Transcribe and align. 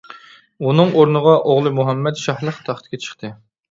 ئۇنىڭ 0.69 0.95
ئورنىغا 0.95 1.35
ئوغلى 1.43 1.77
مۇھەممەد 1.83 2.21
شاھلىق 2.27 2.63
تەختكە 2.69 3.07
چىقتى. 3.07 3.37